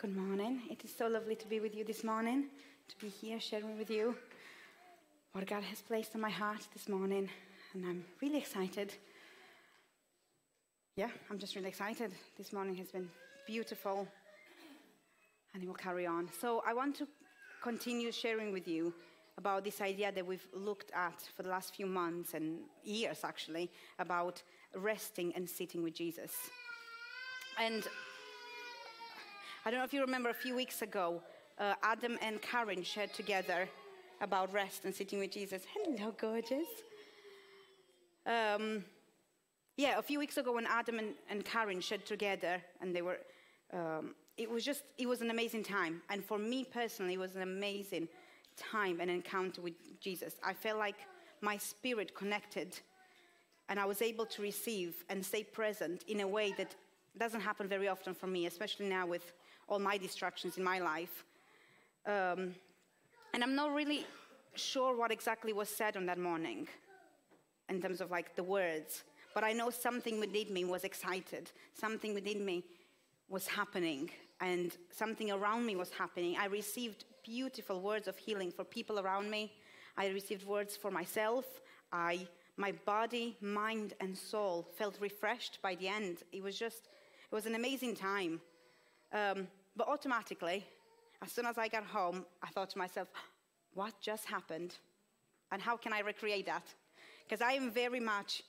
[0.00, 0.62] Good morning.
[0.70, 2.46] It is so lovely to be with you this morning,
[2.88, 4.16] to be here sharing with you
[5.32, 7.28] what God has placed on my heart this morning.
[7.74, 8.94] And I'm really excited.
[10.96, 12.14] Yeah, I'm just really excited.
[12.38, 13.10] This morning has been
[13.46, 14.08] beautiful
[15.52, 16.30] and it will carry on.
[16.40, 17.06] So I want to
[17.62, 18.94] continue sharing with you
[19.36, 23.70] about this idea that we've looked at for the last few months and years actually
[23.98, 24.42] about
[24.74, 26.32] resting and sitting with Jesus.
[27.58, 27.86] And
[29.62, 31.20] I don't know if you remember a few weeks ago,
[31.58, 33.68] uh, Adam and Karen shared together
[34.22, 35.64] about rest and sitting with Jesus.
[35.74, 36.66] Hello, gorgeous.
[38.24, 38.82] Um,
[39.76, 43.18] yeah, a few weeks ago when Adam and, and Karen shared together, and they were,
[43.74, 46.00] um, it was just, it was an amazing time.
[46.08, 48.08] And for me personally, it was an amazing
[48.56, 50.36] time and encounter with Jesus.
[50.42, 50.96] I felt like
[51.42, 52.80] my spirit connected,
[53.68, 56.74] and I was able to receive and stay present in a way that
[57.18, 59.34] doesn't happen very often for me, especially now with
[59.70, 61.24] all my distractions in my life.
[62.06, 62.54] Um,
[63.32, 64.04] and I'm not really
[64.54, 66.68] sure what exactly was said on that morning
[67.68, 72.14] in terms of like the words, but I know something within me was excited, something
[72.14, 72.64] within me
[73.28, 76.36] was happening, and something around me was happening.
[76.36, 79.52] I received beautiful words of healing for people around me.
[79.96, 81.44] I received words for myself.
[81.92, 86.24] I, my body, mind, and soul felt refreshed by the end.
[86.32, 86.88] It was just,
[87.30, 88.40] it was an amazing time.
[89.12, 89.46] Um,
[89.80, 90.66] but automatically,
[91.22, 93.08] as soon as I got home, I thought to myself,
[93.72, 94.74] what just happened?
[95.52, 96.64] And how can I recreate that?
[97.24, 98.42] Because I am very much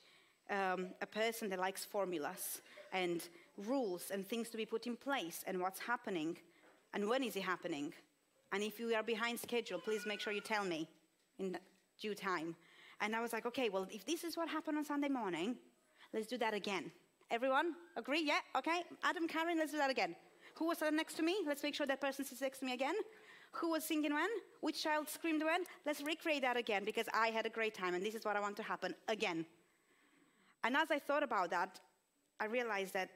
[0.50, 2.60] um, a person that likes formulas
[2.92, 6.36] and rules and things to be put in place and what's happening
[6.92, 7.94] and when is it happening.
[8.52, 10.86] And if you are behind schedule, please make sure you tell me
[11.38, 11.56] in
[11.98, 12.54] due time.
[13.00, 15.56] And I was like, okay, well, if this is what happened on Sunday morning,
[16.12, 16.92] let's do that again.
[17.30, 18.22] Everyone agree?
[18.22, 18.40] Yeah?
[18.54, 18.82] Okay.
[19.02, 20.14] Adam, Karen, let's do that again.
[20.56, 21.36] Who was next to me?
[21.46, 22.94] Let's make sure that person sits next to me again.
[23.52, 24.28] Who was singing when?
[24.60, 25.64] Which child screamed when?
[25.84, 28.40] Let's recreate that again because I had a great time and this is what I
[28.40, 29.44] want to happen again.
[30.64, 31.80] And as I thought about that,
[32.40, 33.10] I realized that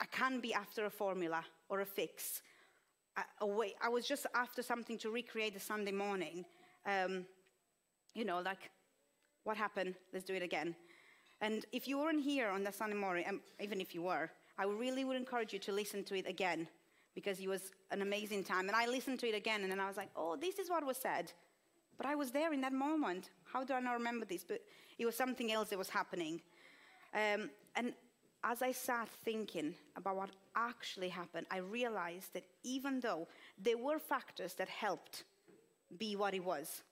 [0.00, 2.42] I can't be after a formula or a fix.
[3.40, 3.74] A way.
[3.82, 6.44] I was just after something to recreate the Sunday morning.
[6.86, 7.26] Um,
[8.14, 8.70] you know, like,
[9.42, 9.96] what happened?
[10.12, 10.76] Let's do it again.
[11.40, 14.64] And if you weren't here on the Sunday morning, um, even if you were, I
[14.64, 16.66] really would encourage you to listen to it again
[17.14, 18.68] because it was an amazing time.
[18.68, 20.84] And I listened to it again and then I was like, oh, this is what
[20.84, 21.32] was said.
[21.96, 23.30] But I was there in that moment.
[23.52, 24.44] How do I not remember this?
[24.44, 24.60] But
[24.98, 26.40] it was something else that was happening.
[27.14, 27.92] Um, and
[28.44, 33.26] as I sat thinking about what actually happened, I realized that even though
[33.60, 35.24] there were factors that helped
[35.98, 36.82] be what it was,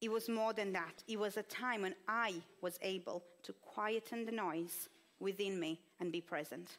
[0.00, 1.02] it was more than that.
[1.08, 4.88] It was a time when I was able to quieten the noise
[5.20, 6.78] within me and be present.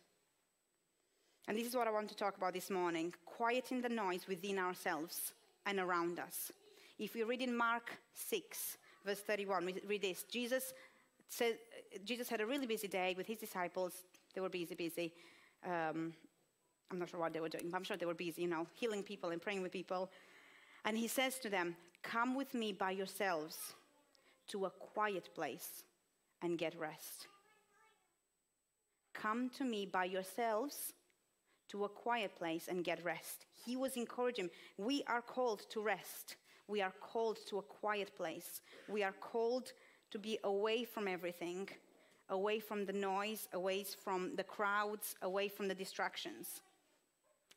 [1.48, 4.60] And this is what I want to talk about this morning quieting the noise within
[4.60, 5.34] ourselves
[5.66, 6.52] and around us.
[7.00, 10.74] If we read in Mark 6, verse 31, we read this Jesus,
[11.28, 11.58] said,
[12.06, 13.94] Jesus had a really busy day with his disciples.
[14.34, 15.14] They were busy, busy.
[15.66, 16.14] Um,
[16.92, 18.68] I'm not sure what they were doing, but I'm sure they were busy, you know,
[18.74, 20.12] healing people and praying with people.
[20.86, 23.58] And he says to them, Come with me by yourselves
[24.50, 25.84] to a quiet place
[26.42, 27.28] and get rest.
[29.14, 30.94] Come to me by yourselves
[31.70, 33.46] to a quiet place and get rest.
[33.66, 34.50] He was encouraging.
[34.78, 36.36] We are called to rest.
[36.68, 38.62] We are called to a quiet place.
[38.90, 39.72] We are called
[40.12, 41.70] to be away from everything,
[42.30, 46.62] away from the noise, away from the crowds, away from the distractions.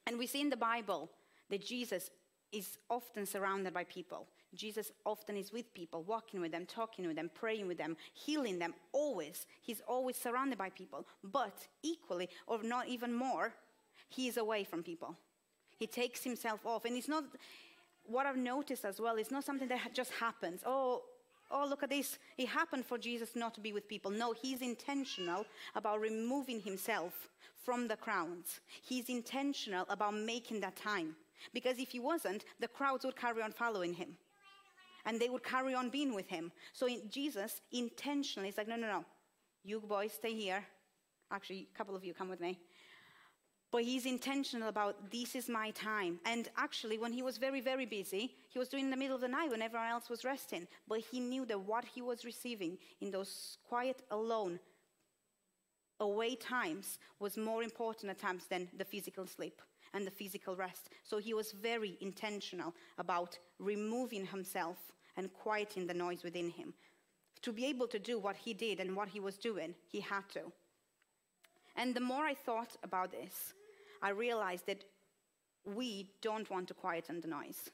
[0.07, 1.11] And we see in the Bible
[1.51, 2.11] that Jesus
[2.53, 4.29] is often surrounded by people.
[4.55, 8.59] Jesus often is with people, walking with them, talking with them, praying with them, healing
[8.59, 9.47] them, always.
[9.63, 11.07] He's always surrounded by people.
[11.23, 13.53] But equally, or not even more,
[14.09, 15.17] he is away from people.
[15.77, 16.85] He takes himself off.
[16.85, 17.25] And it's not,
[18.05, 20.63] what I've noticed as well, it's not something that just happens.
[20.65, 21.03] Oh,
[21.51, 22.19] oh, look at this.
[22.39, 24.11] It happened for Jesus not to be with people.
[24.11, 27.29] No, he's intentional about removing himself
[27.65, 28.61] from the crowds.
[28.83, 31.17] He's intentional about making that time.
[31.53, 34.17] Because if he wasn't, the crowds would carry on following him.
[35.07, 36.51] And they would carry on being with him.
[36.73, 39.05] So in Jesus intentionally is like, no, no, no.
[39.63, 40.65] You boys stay here.
[41.31, 42.59] Actually, a couple of you come with me.
[43.71, 46.21] But he's intentional about this is my time.
[46.25, 49.21] And actually, when he was very, very busy, he was doing in the middle of
[49.21, 50.69] the night when everyone else was resting.
[50.87, 54.61] But he knew that what he was receiving in those quiet, alone,
[55.99, 59.61] away times was more important at times than the physical sleep
[59.93, 60.91] and the physical rest.
[61.03, 64.77] So he was very intentional about removing himself
[65.17, 66.75] and quieting the noise within him.
[67.43, 70.29] To be able to do what he did and what he was doing, he had
[70.31, 70.53] to.
[71.77, 73.53] And the more I thought about this,
[74.03, 74.85] I realized that
[75.65, 77.71] we don't want to quieten the noise.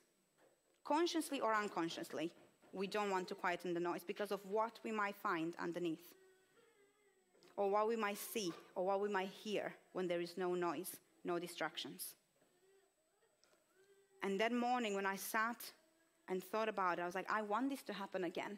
[0.85, 2.33] Consciously or unconsciously,
[2.73, 6.15] we don't want to quieten the noise because of what we might find underneath,
[7.57, 10.97] or what we might see, or what we might hear when there is no noise,
[11.25, 12.15] no distractions.
[14.23, 15.73] And that morning, when I sat
[16.31, 18.57] and thought about it, I was like, I want this to happen again.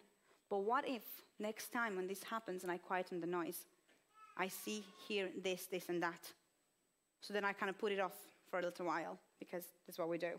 [0.48, 1.02] But what if
[1.40, 3.64] next time when this happens and I quieten the noise,
[4.36, 6.30] I see, hear this, this, and that?
[7.20, 8.12] So then I kind of put it off
[8.50, 10.32] for a little while because that's what we do.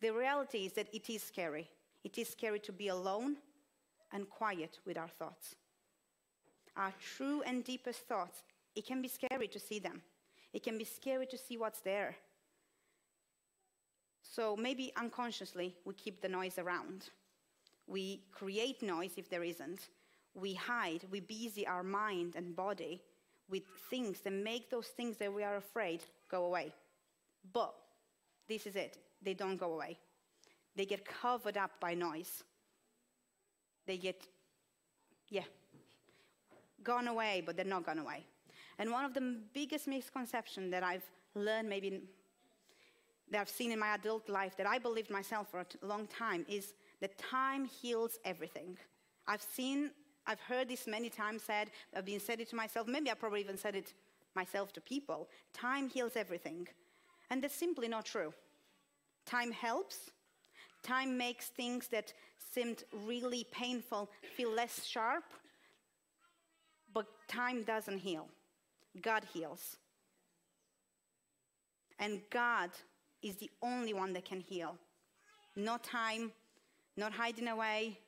[0.00, 1.68] The reality is that it is scary.
[2.02, 3.36] It is scary to be alone
[4.12, 5.54] and quiet with our thoughts.
[6.76, 8.42] Our true and deepest thoughts,
[8.74, 10.00] it can be scary to see them.
[10.52, 12.16] It can be scary to see what's there.
[14.38, 17.10] So maybe unconsciously we keep the noise around.
[17.88, 19.88] We create noise if there isn't.
[20.32, 23.02] We hide, we busy our mind and body
[23.50, 26.72] with things that make those things that we are afraid go away.
[27.52, 27.74] But
[28.48, 29.98] this is it they don't go away.
[30.76, 32.44] They get covered up by noise.
[33.88, 34.24] They get,
[35.30, 35.48] yeah,
[36.84, 38.24] gone away, but they're not gone away.
[38.78, 42.02] And one of the biggest misconceptions that I've learned, maybe
[43.30, 46.46] that I've seen in my adult life, that I believed myself for a long time,
[46.48, 48.76] is that time heals everything.
[49.26, 49.90] I've seen,
[50.26, 53.40] I've heard this many times said, I've been said it to myself, maybe I probably
[53.40, 53.92] even said it
[54.34, 55.28] myself to people.
[55.52, 56.68] Time heals everything.
[57.30, 58.32] And that's simply not true.
[59.26, 60.10] Time helps.
[60.82, 62.12] Time makes things that
[62.54, 65.24] seemed really painful feel less sharp.
[66.94, 68.28] But time doesn't heal.
[69.02, 69.76] God heals.
[71.98, 72.70] And God
[73.22, 74.76] is the only one that can heal.
[75.56, 76.32] Not time,
[76.96, 77.98] not hiding away,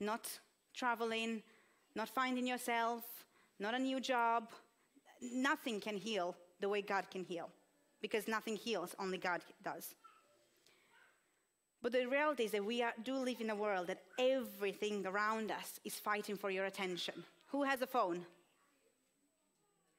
[0.00, 0.28] not
[0.74, 1.42] traveling,
[1.94, 3.02] not finding yourself,
[3.58, 4.50] not a new job.
[5.20, 7.48] Nothing can heal the way God can heal
[8.00, 9.94] because nothing heals, only God does.
[11.80, 15.50] But the reality is that we are, do live in a world that everything around
[15.50, 17.24] us is fighting for your attention.
[17.46, 18.24] Who has a phone?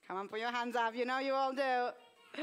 [0.07, 0.95] Come on, put your hands up.
[0.95, 2.41] You know you all do.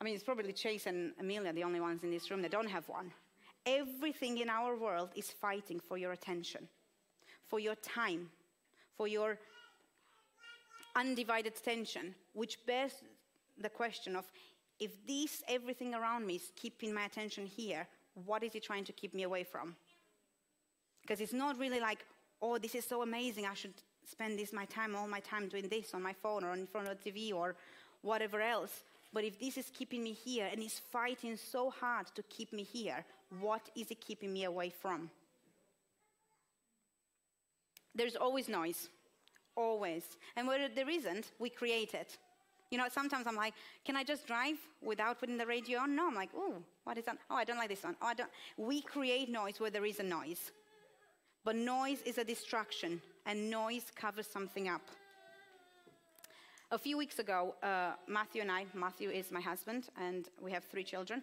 [0.00, 2.68] I mean, it's probably Chase and Amelia, the only ones in this room that don't
[2.68, 3.12] have one.
[3.66, 6.68] Everything in our world is fighting for your attention,
[7.46, 8.28] for your time,
[8.96, 9.38] for your
[10.96, 12.92] undivided attention, which bears
[13.58, 14.24] the question of
[14.80, 17.86] if this everything around me is keeping my attention here,
[18.26, 19.74] what is it trying to keep me away from?
[21.02, 22.04] Because it's not really like,
[22.42, 23.74] oh, this is so amazing, I should
[24.04, 26.88] spend this my time, all my time doing this on my phone or in front
[26.88, 27.56] of the TV or
[28.02, 28.84] whatever else.
[29.14, 32.64] But if this is keeping me here and is fighting so hard to keep me
[32.64, 33.04] here,
[33.40, 35.08] what is it keeping me away from?
[37.94, 38.88] There's always noise,
[39.54, 40.02] always.
[40.34, 42.18] And where there isn't, we create it.
[42.72, 45.94] You know, sometimes I'm like, can I just drive without putting the radio on?
[45.94, 47.18] No, I'm like, oh, what is that?
[47.30, 47.94] Oh, I don't like this one.
[48.02, 48.30] Oh, I don't.
[48.56, 50.50] We create noise where there is a noise.
[51.44, 54.82] But noise is a distraction, and noise covers something up.
[56.70, 60.64] A few weeks ago, uh, Matthew and I, Matthew is my husband, and we have
[60.64, 61.22] three children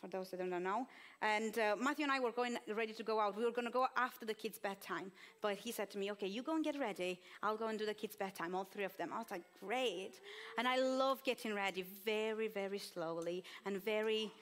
[0.00, 0.86] for those that don't know.
[1.20, 3.36] And uh, Matthew and I were going ready to go out.
[3.36, 5.12] We were going to go after the kids' bedtime.
[5.42, 7.20] But he said to me, okay, you go and get ready.
[7.42, 9.10] I'll go and do the kids' bedtime, all three of them.
[9.12, 10.12] I was like, great.
[10.56, 14.32] And I love getting ready very, very slowly and very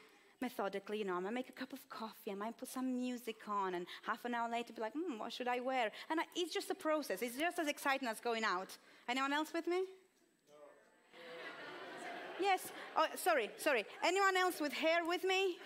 [0.41, 0.99] methodically.
[0.99, 3.75] You know, I might make a cup of coffee, I might put some music on,
[3.75, 5.91] and half an hour later be like, hmm, what should I wear?
[6.11, 7.21] And I, it's just a process.
[7.21, 8.77] It's just as exciting as going out.
[9.09, 9.85] Anyone else with me?
[12.41, 12.73] Yes.
[12.97, 13.85] Oh, sorry, sorry.
[14.05, 15.59] Anyone else with hair with me?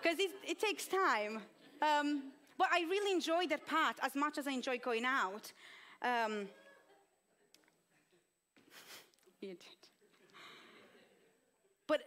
[0.00, 1.42] Because it, it, takes time.
[1.80, 5.52] Um, but I really enjoy that part as much as I enjoy going out.
[6.02, 6.48] Um,
[9.40, 9.58] you did.
[11.86, 12.02] But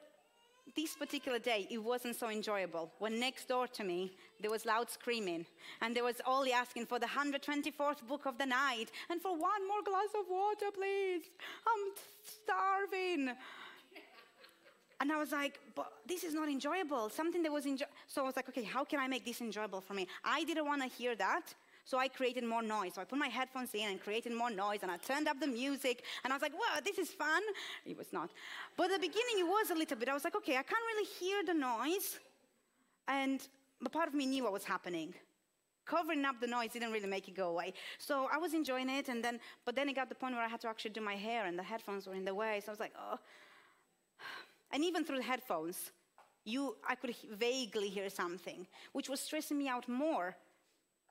[0.75, 2.91] this particular day, it wasn't so enjoyable.
[2.99, 5.45] When next door to me, there was loud screaming,
[5.81, 9.67] and there was Ollie asking for the 124th book of the night, and for one
[9.67, 11.23] more glass of water, please.
[11.67, 11.93] I'm
[12.43, 13.35] starving.
[15.01, 17.09] And I was like, but this is not enjoyable.
[17.09, 17.65] Something that was.
[18.07, 20.07] So I was like, okay, how can I make this enjoyable for me?
[20.23, 21.53] I didn't want to hear that.
[21.83, 22.95] So I created more noise.
[22.95, 25.47] So I put my headphones in and created more noise and I turned up the
[25.47, 27.43] music and I was like, wow, this is fun.
[27.85, 28.31] It was not.
[28.75, 30.09] But at the beginning, it was a little bit.
[30.09, 32.17] I was like, okay, I can't really hear the noise.
[33.07, 33.39] And
[33.81, 35.13] but part of me knew what was happening.
[35.85, 37.73] Covering up the noise didn't really make it go away.
[37.99, 40.47] So I was enjoying it, and then, but then it got the point where I
[40.47, 42.61] had to actually do my hair, and the headphones were in the way.
[42.63, 43.19] So I was like, oh.
[44.71, 45.91] And even through the headphones,
[46.43, 50.35] you, I could vaguely hear something, which was stressing me out more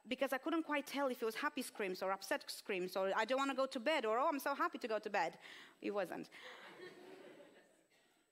[0.09, 3.25] because I couldn't quite tell if it was happy screams or upset screams or I
[3.25, 5.39] don't want to go to bed or oh, I'm so happy to go to bed.
[5.81, 6.29] It wasn't.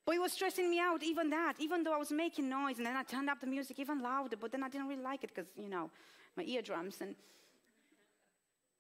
[0.05, 2.87] But it was stressing me out, even that, even though I was making noise and
[2.87, 5.31] then I turned up the music even louder, but then I didn't really like it
[5.35, 5.91] because, you know,
[6.37, 7.01] my eardrums.
[7.01, 7.15] And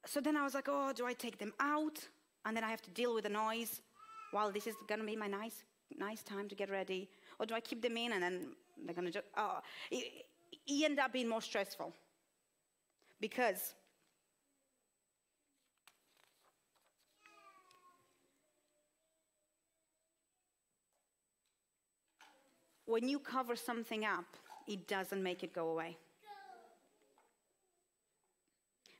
[0.04, 1.98] so then I was like, oh, do I take them out?
[2.44, 3.82] And then I have to deal with the noise
[4.32, 5.62] while this is going to be my nice,
[5.96, 7.08] nice time to get ready.
[7.38, 8.48] Or do I keep them in and then
[8.84, 9.60] they're going to just, oh,
[9.92, 10.24] it,
[10.66, 11.92] it ended up being more stressful.
[13.20, 13.74] Because
[22.92, 24.36] when you cover something up,
[24.68, 25.96] it doesn't make it go away.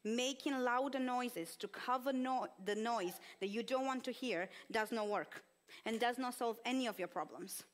[0.02, 4.92] Making louder noises to cover no- the noise that you don't want to hear does
[4.92, 5.44] not work
[5.84, 7.64] and does not solve any of your problems.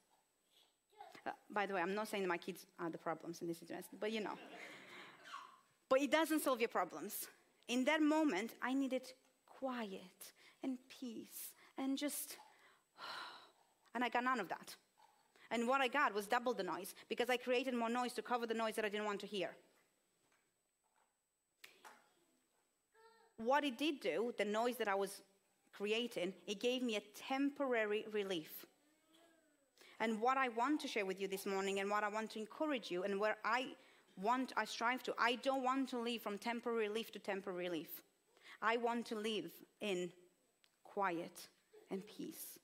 [1.24, 3.58] Uh, by the way, I'm not saying that my kids are the problems in this
[3.58, 4.36] situation, but you know.
[5.88, 7.28] But it doesn't solve your problems.
[7.68, 9.04] In that moment, I needed
[9.46, 10.32] quiet
[10.64, 12.38] and peace and just,
[13.94, 14.74] and I got none of that.
[15.50, 18.46] And what I got was double the noise because I created more noise to cover
[18.46, 19.50] the noise that I didn't want to hear.
[23.38, 25.22] What it did do, the noise that I was
[25.72, 28.66] creating, it gave me a temporary relief.
[30.00, 32.40] And what I want to share with you this morning and what I want to
[32.40, 33.68] encourage you and where I
[34.20, 35.14] want, I strive to.
[35.18, 38.02] I don't want to live from temporary relief to temporary relief.
[38.60, 39.50] I want to live
[39.80, 40.10] in
[40.84, 41.48] quiet
[41.90, 42.58] and peace,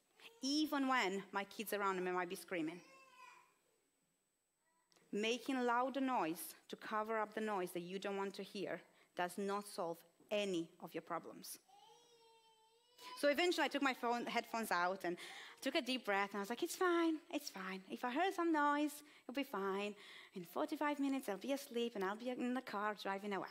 [0.44, 2.80] even when my kids around me might be screaming.
[5.10, 8.80] Making louder noise to cover up the noise that you don't want to hear
[9.16, 9.96] does not solve
[10.30, 11.58] any of your problems.
[13.20, 15.16] So eventually I took my phone, headphones out and
[15.62, 17.80] took a deep breath and I was like, it's fine, it's fine.
[17.88, 19.94] If I heard some noise, it'll be fine.
[20.34, 23.46] In 45 minutes, I'll be asleep and I'll be in the car driving away.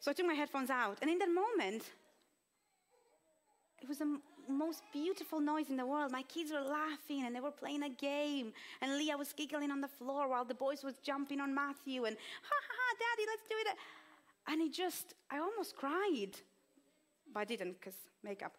[0.00, 1.84] So I took my headphones out and in that moment,
[3.80, 6.12] it was m- most beautiful noise in the world.
[6.12, 8.52] My kids were laughing and they were playing a game.
[8.80, 12.16] And Leah was giggling on the floor while the boys was jumping on Matthew and,
[12.16, 13.76] ha ha ha, daddy, let's do it.
[14.50, 16.40] And it just, I almost cried
[17.32, 18.52] but I didn't because makeup.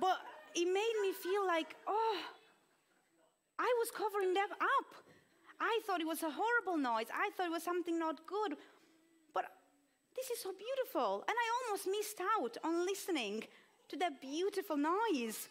[0.00, 0.18] but
[0.54, 2.18] it made me feel like, oh,
[3.58, 4.94] I was covering them up.
[5.60, 7.06] I thought it was a horrible noise.
[7.14, 8.56] I thought it was something not good.
[10.16, 11.24] This is so beautiful.
[11.28, 13.44] And I almost missed out on listening
[13.88, 15.48] to that beautiful noise.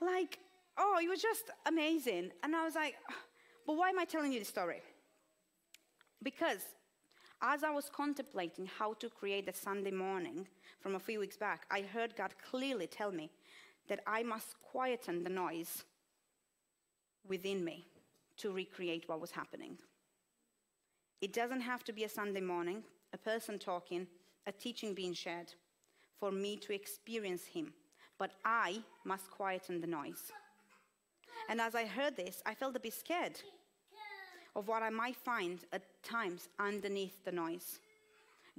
[0.00, 0.38] Like,
[0.78, 2.30] oh, it was just amazing.
[2.42, 2.96] And I was like,
[3.66, 4.82] but why am I telling you this story?
[6.22, 6.60] Because
[7.40, 10.46] as I was contemplating how to create the Sunday morning
[10.80, 13.30] from a few weeks back, I heard God clearly tell me
[13.88, 15.84] that I must quieten the noise
[17.28, 17.86] within me
[18.38, 19.76] to recreate what was happening.
[21.20, 24.06] It doesn't have to be a Sunday morning, a person talking,
[24.46, 25.52] a teaching being shared
[26.18, 27.72] for me to experience Him,
[28.18, 30.30] but I must quieten the noise.
[31.48, 33.40] And as I heard this, I felt a bit scared
[34.54, 37.80] of what I might find at times underneath the noise.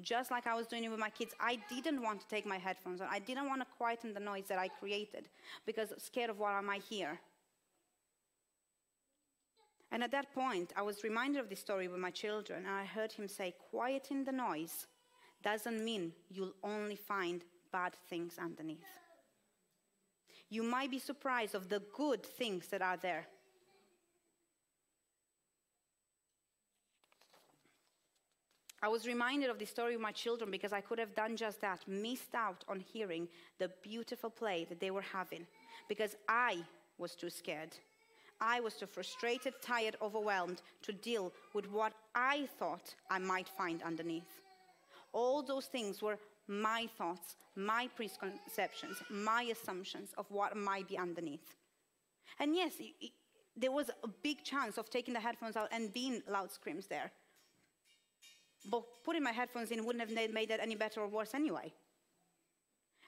[0.01, 2.57] Just like I was doing it with my kids, I didn't want to take my
[2.57, 3.07] headphones on.
[3.11, 5.29] I didn't want to quieten the noise that I created
[5.65, 7.19] because scared of what I might hear.
[9.93, 12.83] And at that point, I was reminded of this story with my children, and I
[12.83, 14.87] heard him say, Quieting the noise
[15.43, 18.79] doesn't mean you'll only find bad things underneath.
[20.49, 23.27] You might be surprised of the good things that are there.
[28.81, 31.61] I was reminded of the story of my children because I could have done just
[31.61, 33.27] that, missed out on hearing
[33.59, 35.45] the beautiful play that they were having
[35.87, 36.57] because I
[36.97, 37.77] was too scared.
[38.41, 43.81] I was too frustrated, tired, overwhelmed to deal with what I thought I might find
[43.83, 44.41] underneath.
[45.13, 51.55] All those things were my thoughts, my preconceptions, my assumptions of what might be underneath.
[52.39, 53.11] And yes, it, it,
[53.55, 57.11] there was a big chance of taking the headphones out and being loud screams there.
[58.69, 61.71] But putting my headphones in wouldn't have made that any better or worse anyway.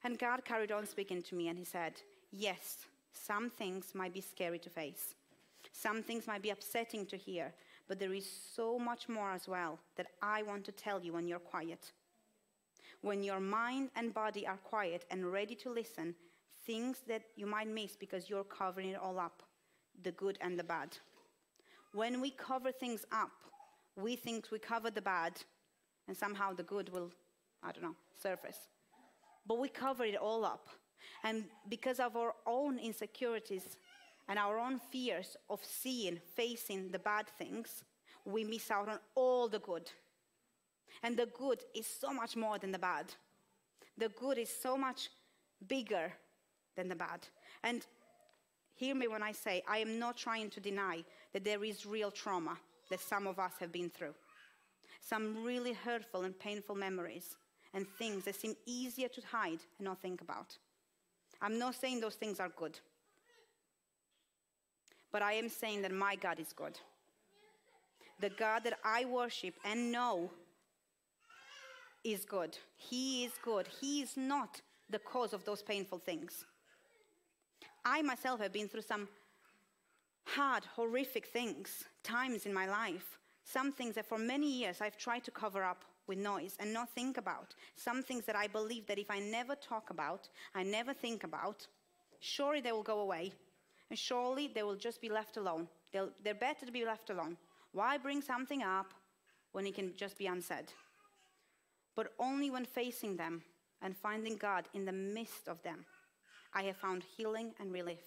[0.03, 1.94] And God carried on speaking to me, and He said,
[2.32, 2.86] Yes,
[3.16, 5.16] some things might be scary to face.
[5.72, 7.54] Some things might be upsetting to hear,
[7.88, 11.28] but there is so much more as well that I want to tell you when
[11.28, 11.92] you're quiet.
[13.02, 16.16] When your mind and body are quiet and ready to listen,
[16.66, 19.44] things that you might miss because you're covering it all up
[20.04, 20.98] the good and the bad.
[21.94, 23.32] When we cover things up,
[23.96, 25.42] we think we cover the bad
[26.08, 27.12] and somehow the good will,
[27.64, 28.58] I don't know, surface.
[29.48, 30.68] But we cover it all up.
[31.24, 33.78] And because of our own insecurities
[34.28, 37.84] and our own fears of seeing, facing the bad things,
[38.26, 39.90] we miss out on all the good.
[41.04, 43.14] And the good is so much more than the bad.
[43.98, 45.10] The good is so much
[45.68, 46.12] bigger
[46.76, 47.28] than the bad.
[47.64, 47.86] And
[48.76, 52.12] hear me when I say, I am not trying to deny that there is real
[52.12, 52.58] trauma
[52.90, 54.14] that some of us have been through.
[55.02, 57.36] Some really hurtful and painful memories
[57.74, 60.58] and things that seem easier to hide and not think about.
[61.42, 62.80] I'm not saying those things are good.
[65.12, 66.77] But I am saying that my God is good.
[68.20, 70.32] The God that I worship and know
[72.04, 72.58] is good.
[72.77, 73.68] He is good.
[73.82, 76.46] He is not the cause of those painful things.
[77.84, 79.08] I myself have been through some
[80.25, 83.20] hard, horrific things, times in my life.
[83.44, 86.90] Some things that for many years I've tried to cover up with noise and not
[86.90, 87.56] think about.
[87.76, 91.68] Some things that I believe that if I never talk about, I never think about,
[92.20, 93.34] surely they will go away.
[93.90, 95.68] And surely they will just be left alone.
[95.92, 97.38] They'll, they're better to be left alone.
[97.72, 98.94] Why bring something up
[99.52, 100.72] when it can just be unsaid?
[101.96, 103.44] But only when facing them
[103.82, 105.86] and finding God in the midst of them,
[106.54, 108.04] I have found healing and relief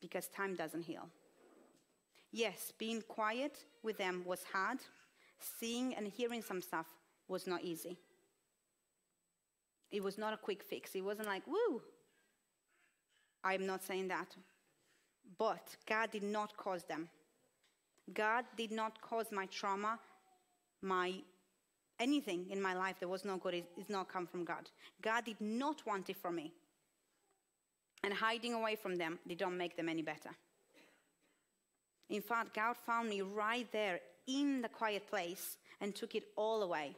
[0.00, 1.08] because time doesn't heal.
[2.32, 4.78] Yes, being quiet with them was hard.
[5.40, 6.86] Seeing and hearing some stuff
[7.28, 7.98] was not easy.
[9.90, 10.94] It was not a quick fix.
[10.94, 11.82] It wasn't like, woo.
[13.44, 14.34] I'm not saying that.
[15.38, 17.08] But God did not cause them.
[18.12, 19.98] God did not cause my trauma,
[20.82, 21.14] my
[22.00, 24.68] anything in my life that was not good is, not come from God.
[25.00, 26.52] God did not want it from me.
[28.02, 30.30] And hiding away from them they don't make them any better.
[32.10, 36.62] In fact, God found me right there in the quiet place and took it all
[36.62, 36.94] away.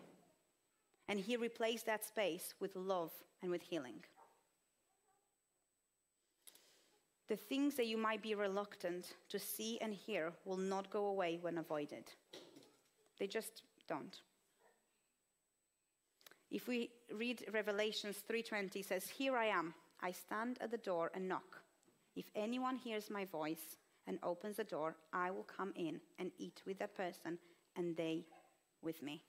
[1.08, 4.04] And He replaced that space with love and with healing.
[7.28, 11.38] The things that you might be reluctant to see and hear will not go away
[11.40, 12.04] when avoided.
[13.18, 14.20] They just don't.
[16.50, 19.74] If we read Revelations 3:20 says, "Here I am.
[20.00, 21.64] I stand at the door and knock.
[22.14, 26.62] If anyone hears my voice and opens the door, I will come in and eat
[26.66, 27.38] with that person
[27.76, 28.26] and they
[28.82, 29.22] with me."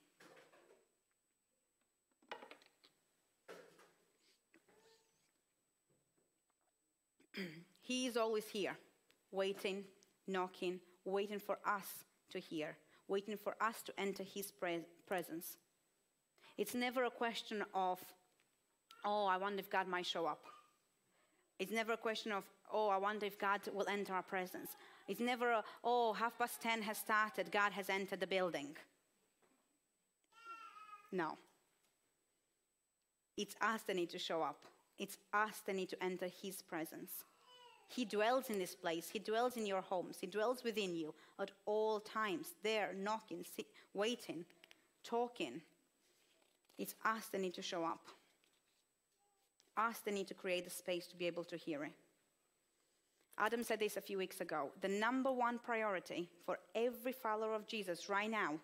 [7.81, 8.77] he is always here,
[9.31, 9.83] waiting,
[10.27, 14.51] knocking, waiting for us to hear, waiting for us to enter his
[15.07, 15.57] presence.
[16.57, 17.99] It's never a question of,
[19.05, 20.43] oh, I wonder if God might show up.
[21.59, 24.71] It's never a question of, oh, I wonder if God will enter our presence.
[25.07, 28.75] It's never a, oh, half past 10 has started, God has entered the building.
[31.11, 31.37] No.
[33.37, 34.65] It's us that need to show up.
[34.97, 37.11] It's us that need to enter His presence.
[37.87, 39.09] He dwells in this place.
[39.09, 40.17] He dwells in your homes.
[40.19, 43.45] He dwells within you at all times, there, knocking,
[43.93, 44.43] waiting,
[45.03, 45.61] talking,
[46.77, 48.05] it's us that need to show up.
[49.75, 51.93] Us that need to create the space to be able to hear it.
[53.39, 54.71] Adam said this a few weeks ago.
[54.81, 58.55] The number one priority for every follower of Jesus right now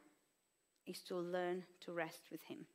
[0.88, 2.65] is to learn to rest with Him.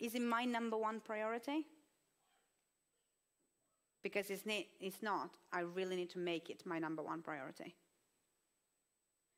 [0.00, 1.66] Is it my number one priority?
[4.02, 5.30] Because it's not.
[5.52, 7.74] I really need to make it my number one priority.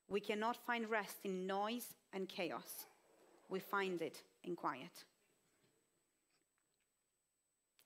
[0.09, 2.87] We cannot find rest in noise and chaos.
[3.49, 5.05] We find it in quiet.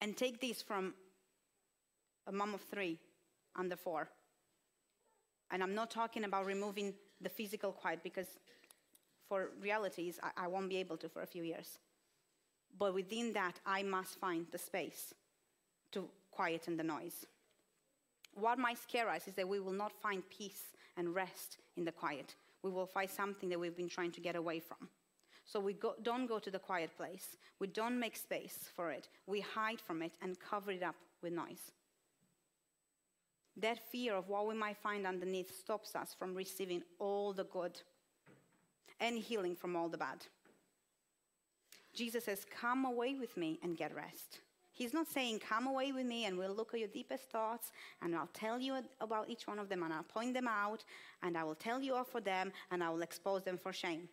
[0.00, 0.94] And take this from
[2.26, 2.98] a mom of three
[3.56, 4.08] under four.
[5.50, 8.26] And I'm not talking about removing the physical quiet because
[9.28, 11.78] for realities, I, I won't be able to for a few years.
[12.78, 15.12] But within that, I must find the space
[15.92, 17.26] to quieten the noise.
[18.34, 20.62] What might scare us is that we will not find peace
[20.96, 22.34] and rest in the quiet.
[22.62, 24.88] We will find something that we've been trying to get away from.
[25.44, 27.36] So we go, don't go to the quiet place.
[27.58, 29.08] We don't make space for it.
[29.26, 31.72] We hide from it and cover it up with noise.
[33.56, 37.80] That fear of what we might find underneath stops us from receiving all the good
[39.00, 40.26] and healing from all the bad.
[41.92, 44.38] Jesus says, Come away with me and get rest.
[44.72, 48.14] He's not saying, Come away with me and we'll look at your deepest thoughts and
[48.14, 50.84] I'll tell you about each one of them and I'll point them out
[51.22, 54.08] and I will tell you off for them and I will expose them for shame.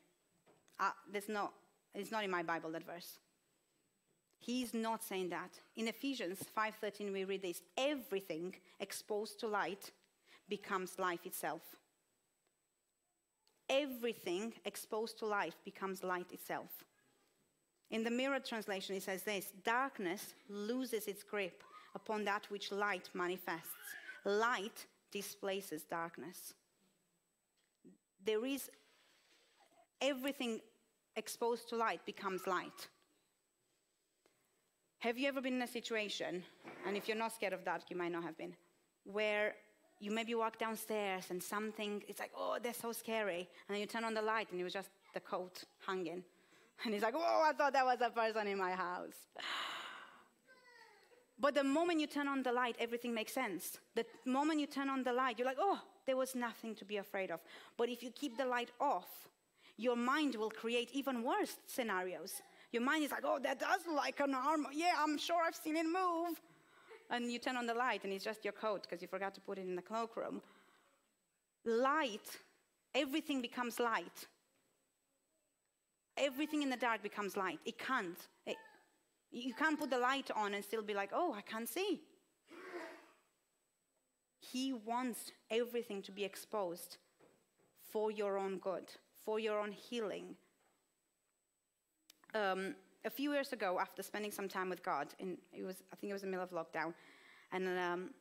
[0.79, 1.53] Uh, that's not,
[1.95, 3.19] it's not in my Bible, that verse.
[4.39, 5.51] He's not saying that.
[5.75, 9.91] In Ephesians 5:13 we read this, everything exposed to light
[10.47, 11.61] becomes life itself.
[13.69, 16.85] Everything exposed to light becomes light itself.
[17.89, 21.63] In the mirror translation, it says this darkness loses its grip
[21.95, 23.73] upon that which light manifests.
[24.23, 26.53] Light displaces darkness.
[28.23, 28.69] There is
[30.01, 30.59] everything
[31.15, 32.87] exposed to light becomes light.
[34.99, 36.43] Have you ever been in a situation,
[36.85, 38.55] and if you're not scared of that, you might not have been,
[39.03, 39.53] where
[39.99, 43.47] you maybe walk downstairs and something, it's like, oh, that's so scary.
[43.67, 46.23] And then you turn on the light and it was just the coat hanging.
[46.83, 49.15] And he's like, oh, I thought that was a person in my house.
[51.39, 53.77] But the moment you turn on the light, everything makes sense.
[53.95, 56.97] The moment you turn on the light, you're like, oh, there was nothing to be
[56.97, 57.39] afraid of.
[57.77, 59.27] But if you keep the light off,
[59.77, 62.41] your mind will create even worse scenarios.
[62.71, 64.67] Your mind is like, oh, that does like an arm.
[64.73, 66.41] Yeah, I'm sure I've seen it move.
[67.09, 69.41] And you turn on the light and it's just your coat because you forgot to
[69.41, 70.41] put it in the cloakroom.
[71.63, 72.27] Light,
[72.93, 74.27] everything becomes light.
[76.17, 77.59] Everything in the dark becomes light.
[77.65, 78.17] It can't.
[78.45, 78.57] It,
[79.31, 82.01] you can't put the light on and still be like, oh, I can't see.
[84.39, 86.97] He wants everything to be exposed
[87.91, 88.91] for your own good,
[89.27, 90.37] for your own healing.
[92.33, 95.97] Um, a few years ago, after spending some time with God, in, it was, I
[95.97, 96.93] think it was the middle of lockdown,
[97.51, 98.11] and um,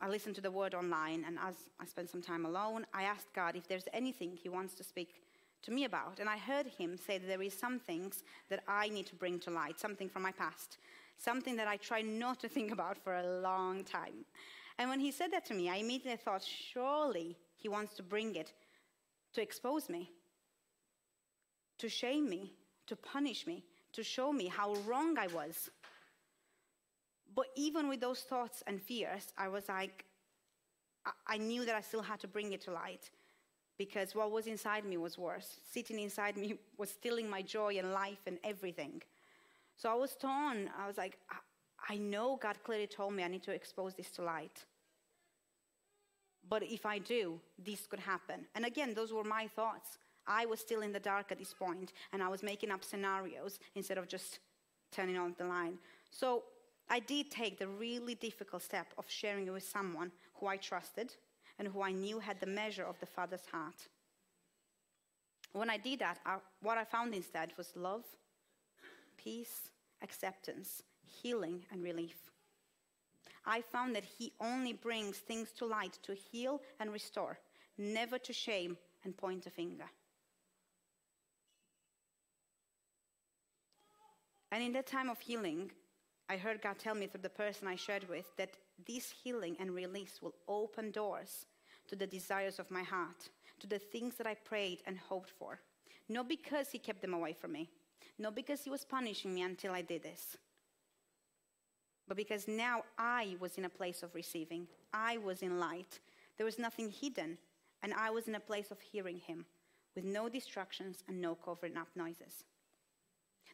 [0.00, 3.34] I listened to the word online, and as I spent some time alone, I asked
[3.34, 5.10] God if there's anything He wants to speak
[5.64, 6.20] to me about.
[6.20, 9.38] And I heard him say that there is some things that I need to bring
[9.40, 10.78] to light, something from my past,
[11.18, 14.24] something that I try not to think about for a long time.
[14.78, 18.36] And when he said that to me, I immediately thought, surely he wants to bring
[18.36, 18.52] it
[19.34, 20.10] to expose me,
[21.78, 22.52] to shame me,
[22.86, 25.70] to punish me, to show me how wrong I was.
[27.34, 30.04] But even with those thoughts and fears, I was like,
[31.26, 33.10] I knew that I still had to bring it to light
[33.76, 35.58] because what was inside me was worse.
[35.70, 39.02] Sitting inside me was stealing my joy and life and everything.
[39.76, 40.70] So I was torn.
[40.78, 41.18] I was like,
[41.88, 44.64] I know God clearly told me I need to expose this to light.
[46.48, 48.46] But if I do, this could happen.
[48.54, 49.98] And again, those were my thoughts.
[50.26, 53.58] I was still in the dark at this point, and I was making up scenarios
[53.74, 54.38] instead of just
[54.90, 55.78] turning on the line.
[56.10, 56.44] So
[56.88, 61.14] I did take the really difficult step of sharing it with someone who I trusted,
[61.58, 63.88] and who I knew had the measure of the Father's heart.
[65.52, 68.04] When I did that, I, what I found instead was love,
[69.16, 69.70] peace,
[70.02, 72.16] acceptance, healing, and relief.
[73.46, 77.38] I found that He only brings things to light to heal and restore,
[77.78, 79.84] never to shame and point a finger.
[84.50, 85.72] And in that time of healing,
[86.28, 89.74] I heard God tell me through the person I shared with that this healing and
[89.74, 91.46] release will open doors
[91.88, 93.28] to the desires of my heart,
[93.60, 95.60] to the things that I prayed and hoped for.
[96.08, 97.68] Not because He kept them away from me,
[98.18, 100.36] not because He was punishing me until I did this,
[102.06, 104.66] but because now I was in a place of receiving.
[104.92, 106.00] I was in light.
[106.36, 107.38] There was nothing hidden,
[107.82, 109.46] and I was in a place of hearing Him
[109.94, 112.44] with no distractions and no covering up noises.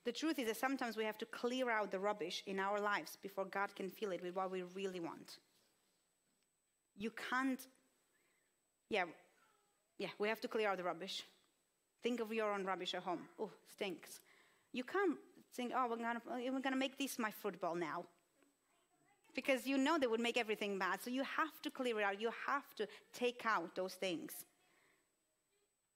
[0.05, 3.19] The truth is that sometimes we have to clear out the rubbish in our lives
[3.21, 5.39] before God can fill it with what we really want.
[6.97, 7.61] You can't,
[8.89, 9.05] yeah,
[9.99, 11.25] yeah, we have to clear out the rubbish.
[12.03, 13.29] Think of your own rubbish at home.
[13.39, 14.21] Oh, stinks.
[14.73, 15.19] You can't
[15.55, 18.07] think, oh, we're gonna, we're gonna make this my football now.
[19.35, 21.03] Because you know they would make everything bad.
[21.03, 22.21] So you have to clear it out.
[22.21, 24.45] You have to take out those things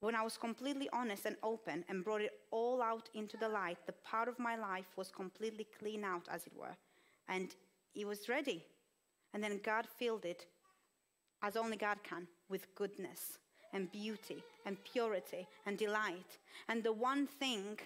[0.04, 3.78] when I was completely honest and open and brought it all out into the light,
[3.86, 6.76] the part of my life was completely clean out, as it were.
[7.26, 7.54] And
[7.94, 8.62] it was ready.
[9.32, 10.44] And then God filled it,
[11.42, 13.38] as only God can, with goodness
[13.72, 16.38] and beauty and purity and delight.
[16.68, 17.78] And the one thing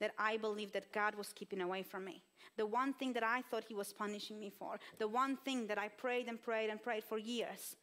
[0.00, 2.22] that I believed that God was keeping away from me,
[2.56, 5.78] the one thing that I thought He was punishing me for, the one thing that
[5.78, 7.76] I prayed and prayed and prayed for years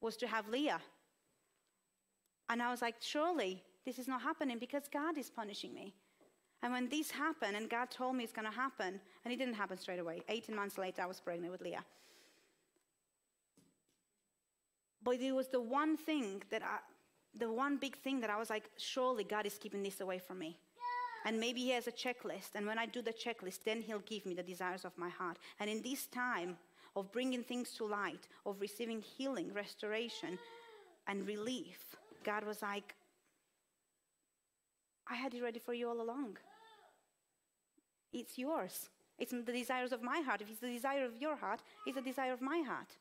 [0.00, 0.80] was to have Leah
[2.48, 5.94] and I was like, surely this is not happening because God is punishing me.
[6.62, 9.54] And when this happened, and God told me it's going to happen, and it didn't
[9.54, 10.22] happen straight away.
[10.28, 11.84] 18 months later, I was pregnant with Leah.
[15.04, 16.78] But it was the one thing that I,
[17.38, 20.40] the one big thing that I was like, surely God is keeping this away from
[20.40, 20.58] me.
[21.24, 22.50] And maybe He has a checklist.
[22.54, 25.38] And when I do the checklist, then He'll give me the desires of my heart.
[25.60, 26.56] And in this time
[26.96, 30.38] of bringing things to light, of receiving healing, restoration,
[31.06, 32.94] and relief, God was like,
[35.10, 36.36] I had it ready for you all along.
[38.12, 38.88] It's yours.
[39.18, 40.42] It's the desires of my heart.
[40.42, 42.96] If it's the desire of your heart, it's the desire of my heart.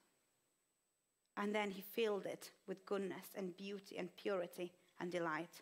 [1.35, 5.61] And then he filled it with goodness and beauty and purity and delight.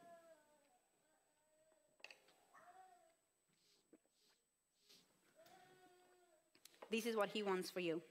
[6.91, 8.01] This is what He wants for you,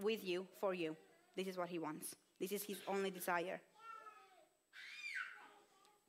[0.00, 0.96] with you, for you.
[1.36, 2.14] This is what He wants.
[2.40, 3.60] This is His only desire.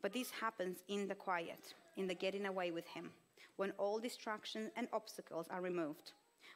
[0.01, 3.09] But this happens in the quiet, in the getting away with Him,
[3.55, 6.11] when all distractions and obstacles are removed,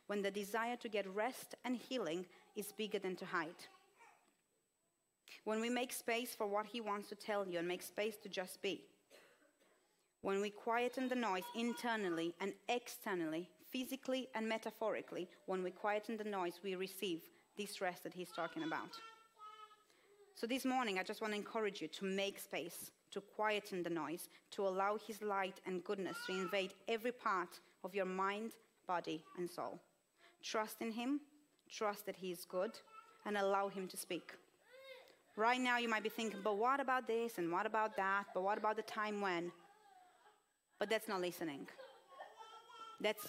[0.06, 2.26] when the desire to get rest and healing
[2.56, 3.66] is bigger than to hide.
[5.44, 8.30] When we make space for what He wants to tell you and make space to
[8.30, 8.84] just be.
[10.22, 16.24] When we quieten the noise internally and externally, physically and metaphorically, when we quieten the
[16.24, 17.22] noise, we receive
[17.58, 18.90] this rest that He's talking about.
[20.36, 23.90] So this morning, I just want to encourage you to make space to quieten the
[23.90, 28.52] noise, to allow His light and goodness to invade every part of your mind,
[28.88, 29.80] body, and soul.
[30.44, 31.20] Trust in Him,
[31.70, 32.72] trust that He is good,
[33.26, 34.34] and allow Him to speak.
[35.36, 38.26] Right now, you might be thinking, but what about this and what about that?
[38.34, 39.52] But what about the time when?
[40.80, 41.68] But that's not listening.
[43.00, 43.28] That's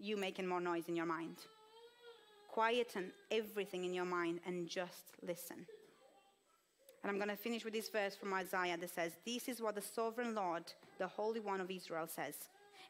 [0.00, 1.36] you making more noise in your mind.
[2.48, 5.66] Quieten everything in your mind and just listen.
[7.02, 9.74] And I'm going to finish with this verse from Isaiah that says, This is what
[9.74, 10.64] the sovereign Lord,
[10.98, 12.34] the Holy One of Israel, says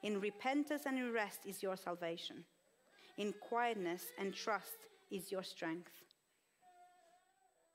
[0.02, 2.44] In repentance and in rest is your salvation,
[3.18, 5.92] in quietness and trust is your strength.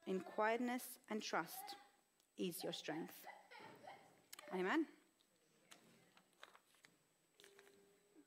[0.07, 1.75] In quietness and trust
[2.37, 3.15] is your strength.
[4.53, 4.85] Amen.